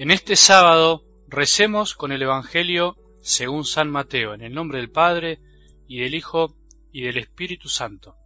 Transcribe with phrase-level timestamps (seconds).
[0.00, 5.40] En este sábado recemos con el Evangelio según San Mateo, en el nombre del Padre,
[5.86, 6.56] y del Hijo,
[6.90, 8.16] y del Espíritu Santo.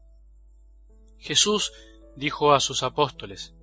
[1.19, 1.73] Jesús
[2.15, 3.57] dijo a sus apóstoles,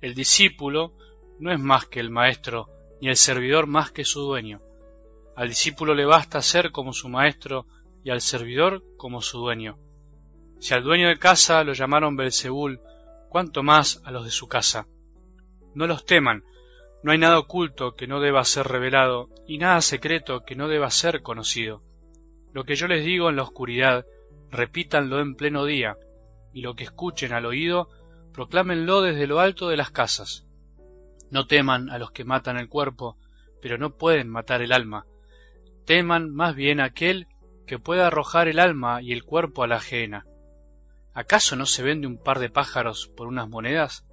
[0.00, 0.96] El discípulo
[1.38, 2.68] no es más que el maestro,
[3.00, 4.60] ni el servidor más que su dueño.
[5.36, 7.68] Al discípulo le basta ser como su maestro,
[8.02, 9.78] y al servidor como su dueño.
[10.58, 12.80] Si al dueño de casa lo llamaron Belzebul,
[13.28, 14.88] cuánto más a los de su casa.
[15.76, 16.42] No los teman,
[17.02, 20.90] no hay nada oculto que no deba ser revelado, y nada secreto que no deba
[20.90, 21.82] ser conocido.
[22.52, 24.06] Lo que yo les digo en la oscuridad,
[24.50, 25.96] repítanlo en pleno día,
[26.52, 27.88] y lo que escuchen al oído,
[28.32, 30.46] proclámenlo desde lo alto de las casas.
[31.30, 33.18] No teman a los que matan el cuerpo,
[33.60, 35.06] pero no pueden matar el alma.
[35.84, 37.26] Teman más bien a aquel
[37.66, 40.24] que pueda arrojar el alma y el cuerpo a la ajena.
[41.14, 44.04] ¿Acaso no se vende un par de pájaros por unas monedas?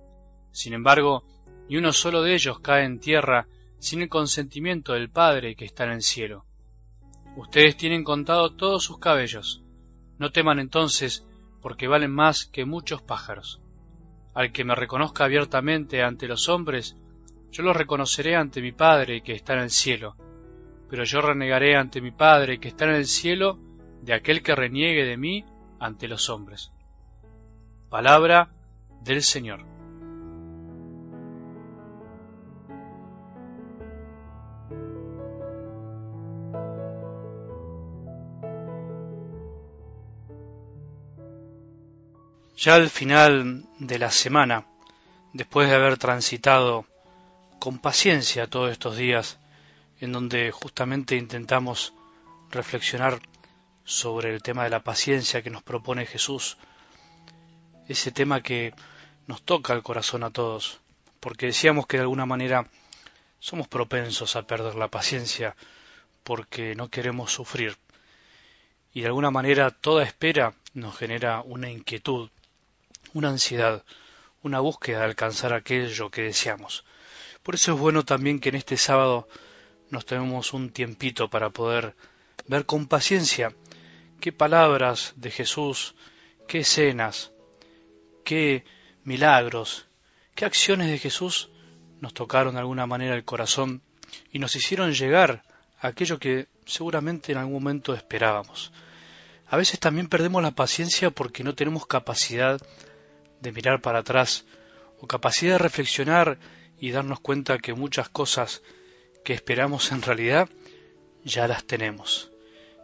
[0.52, 1.24] Sin embargo,
[1.70, 3.48] ni uno solo de ellos cae en tierra
[3.80, 6.46] sin el consentimiento del Padre que está en el cielo.
[7.36, 9.64] Ustedes tienen contado todos sus cabellos.
[10.20, 11.26] No teman entonces,
[11.62, 13.62] porque valen más que muchos pájaros.
[14.34, 16.96] Al que me reconozca abiertamente ante los hombres,
[17.52, 20.16] yo lo reconoceré ante mi Padre que está en el cielo.
[20.90, 23.60] Pero yo renegaré ante mi Padre que está en el cielo
[24.02, 25.46] de aquel que reniegue de mí
[25.80, 26.72] ante los hombres.
[27.90, 28.54] Palabra
[29.02, 29.73] del Señor.
[42.56, 44.68] Ya al final de la semana,
[45.34, 46.86] después de haber transitado
[47.58, 49.40] con paciencia todos estos días,
[50.00, 51.94] en donde justamente intentamos
[52.52, 53.20] reflexionar
[53.86, 56.58] sobre el tema de la paciencia que nos propone Jesús,
[57.88, 58.74] ese tema que
[59.26, 60.80] nos toca el corazón a todos,
[61.20, 62.68] porque decíamos que de alguna manera
[63.40, 65.56] somos propensos a perder la paciencia
[66.24, 67.78] porque no queremos sufrir,
[68.94, 72.30] y de alguna manera toda espera nos genera una inquietud,
[73.14, 73.84] una ansiedad,
[74.42, 76.84] una búsqueda de alcanzar aquello que deseamos.
[77.44, 79.28] Por eso es bueno también que en este sábado
[79.90, 81.96] nos tenemos un tiempito para poder
[82.48, 83.54] ver con paciencia
[84.20, 85.96] qué palabras de Jesús,
[86.48, 87.32] qué escenas,
[88.24, 88.64] qué
[89.04, 89.88] milagros,
[90.36, 91.50] qué acciones de Jesús
[92.00, 93.82] nos tocaron de alguna manera el corazón
[94.32, 95.44] y nos hicieron llegar
[95.80, 98.72] a aquello que seguramente en algún momento esperábamos.
[99.48, 102.60] A veces también perdemos la paciencia porque no tenemos capacidad
[103.44, 104.46] de mirar para atrás
[105.00, 106.40] o capacidad de reflexionar
[106.80, 108.64] y darnos cuenta que muchas cosas
[109.24, 110.50] que esperamos en realidad
[111.24, 112.32] ya las tenemos.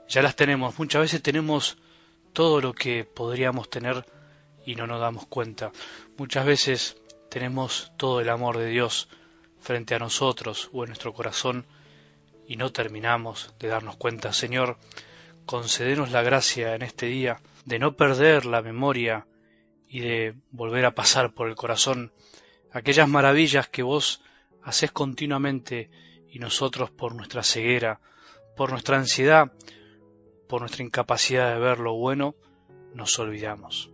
[0.07, 0.77] Ya las tenemos.
[0.77, 1.77] Muchas veces tenemos
[2.33, 4.05] todo lo que podríamos tener
[4.65, 5.71] y no nos damos cuenta.
[6.17, 6.97] Muchas veces
[7.29, 9.07] tenemos todo el amor de Dios
[9.61, 11.65] frente a nosotros o en nuestro corazón
[12.47, 14.33] y no terminamos de darnos cuenta.
[14.33, 14.77] Señor,
[15.45, 19.25] concedenos la gracia en este día de no perder la memoria
[19.89, 22.13] y de volver a pasar por el corazón
[22.71, 24.21] aquellas maravillas que vos
[24.63, 25.89] haces continuamente
[26.29, 27.99] y nosotros por nuestra ceguera,
[28.55, 29.51] por nuestra ansiedad,
[30.47, 32.35] por nuestra incapacidad de ver lo bueno,
[32.93, 33.89] nos olvidamos.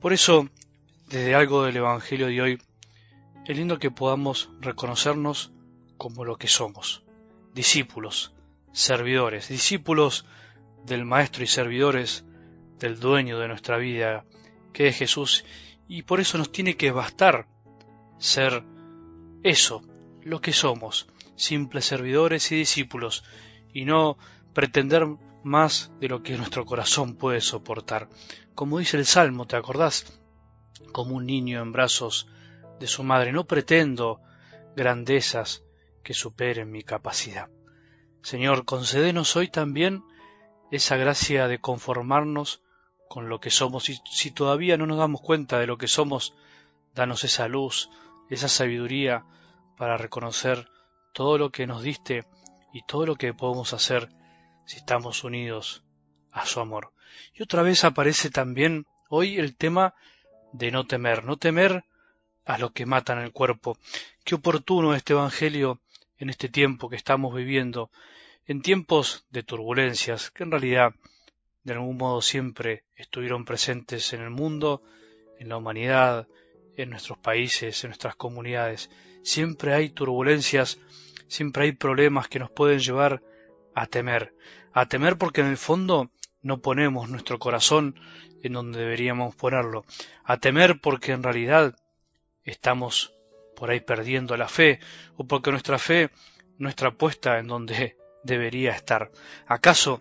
[0.00, 0.48] Por eso,
[1.08, 2.62] desde algo del Evangelio de hoy,
[3.46, 5.52] es lindo que podamos reconocernos
[5.96, 7.02] como lo que somos,
[7.54, 8.34] discípulos,
[8.72, 10.26] servidores, discípulos
[10.84, 12.24] del Maestro y servidores
[12.78, 14.24] del dueño de nuestra vida,
[14.76, 15.46] que es Jesús,
[15.88, 17.48] y por eso nos tiene que bastar
[18.18, 18.62] ser
[19.42, 19.80] eso,
[20.20, 23.24] lo que somos, simples servidores y discípulos,
[23.72, 24.18] y no
[24.52, 25.06] pretender
[25.42, 28.10] más de lo que nuestro corazón puede soportar.
[28.54, 30.20] Como dice el Salmo, ¿te acordás?
[30.92, 32.28] Como un niño en brazos
[32.78, 34.20] de su madre, no pretendo
[34.76, 35.64] grandezas
[36.02, 37.48] que superen mi capacidad.
[38.20, 40.04] Señor, concédenos hoy también
[40.70, 42.60] esa gracia de conformarnos
[43.08, 43.88] con lo que somos.
[43.88, 46.34] Y si todavía no nos damos cuenta de lo que somos,
[46.94, 47.90] danos esa luz,
[48.30, 49.24] esa sabiduría
[49.76, 50.68] para reconocer
[51.12, 52.24] todo lo que nos diste
[52.72, 54.08] y todo lo que podemos hacer
[54.64, 55.82] si estamos unidos
[56.32, 56.92] a su amor.
[57.34, 59.94] Y otra vez aparece también hoy el tema
[60.52, 61.84] de no temer, no temer
[62.44, 63.78] a lo que matan el cuerpo.
[64.24, 65.80] Qué oportuno este Evangelio
[66.18, 67.90] en este tiempo que estamos viviendo,
[68.46, 70.94] en tiempos de turbulencias, que en realidad
[71.66, 74.84] de algún modo siempre estuvieron presentes en el mundo,
[75.40, 76.28] en la humanidad,
[76.76, 78.88] en nuestros países, en nuestras comunidades.
[79.24, 80.78] Siempre hay turbulencias,
[81.26, 83.20] siempre hay problemas que nos pueden llevar
[83.74, 84.32] a temer,
[84.72, 87.98] a temer porque en el fondo no ponemos nuestro corazón
[88.44, 89.84] en donde deberíamos ponerlo,
[90.22, 91.74] a temer porque en realidad
[92.44, 93.12] estamos
[93.56, 94.78] por ahí perdiendo la fe,
[95.16, 96.10] o porque nuestra fe
[96.58, 99.10] no está puesta en donde debería estar.
[99.48, 100.00] ¿Acaso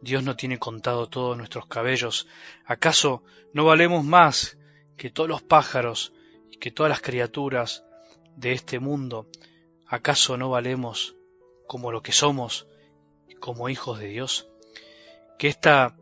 [0.00, 2.26] Dios no tiene contado todos nuestros cabellos?
[2.64, 3.22] ¿Acaso
[3.52, 4.58] no valemos más
[4.96, 6.12] que todos los pájaros
[6.50, 7.84] y que todas las criaturas
[8.36, 9.28] de este mundo?
[9.86, 11.16] ¿Acaso no valemos
[11.66, 12.66] como lo que somos,
[13.40, 14.48] como hijos de Dios?
[15.38, 15.94] Que estas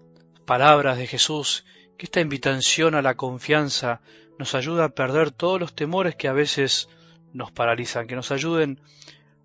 [0.45, 1.65] palabras de Jesús,
[1.97, 4.01] que esta invitación a la confianza
[4.39, 6.89] nos ayuda a perder todos los temores que a veces
[7.33, 8.81] nos paralizan, que nos ayuden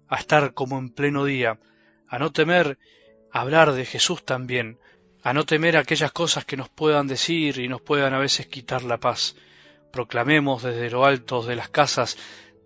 [0.07, 1.59] a estar como en pleno día,
[2.07, 2.77] a no temer
[3.31, 4.79] hablar de Jesús también,
[5.23, 8.83] a no temer aquellas cosas que nos puedan decir y nos puedan a veces quitar
[8.83, 9.35] la paz.
[9.91, 12.17] Proclamemos desde lo alto de las casas,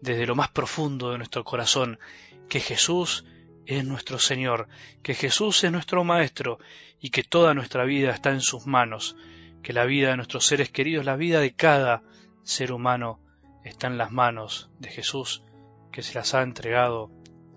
[0.01, 1.99] desde lo más profundo de nuestro corazón,
[2.47, 3.25] que Jesús
[3.65, 4.67] es nuestro Señor,
[5.01, 6.59] que Jesús es nuestro Maestro
[6.99, 9.15] y que toda nuestra vida está en sus manos,
[9.63, 12.03] que la vida de nuestros seres queridos, la vida de cada
[12.43, 13.19] ser humano
[13.63, 15.43] está en las manos de Jesús
[15.91, 17.09] que se las ha entregado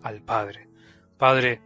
[0.02, 0.68] al Padre.
[1.18, 1.60] Padre,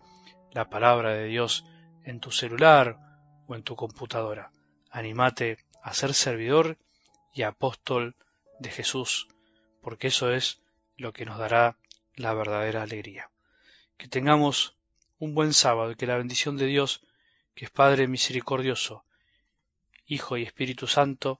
[0.52, 1.66] la palabra de Dios
[2.04, 3.00] en tu celular
[3.48, 4.52] o en tu computadora.
[4.92, 6.78] Animate a ser servidor
[7.34, 8.16] y apóstol
[8.60, 9.28] de Jesús,
[9.82, 10.62] porque eso es
[10.96, 11.80] lo que nos dará
[12.16, 13.32] la verdadera alegría.
[13.98, 14.78] Que tengamos
[15.18, 17.02] un buen sábado y que la bendición de Dios,
[17.56, 19.04] que es Padre misericordioso,
[20.06, 21.40] Hijo y Espíritu Santo,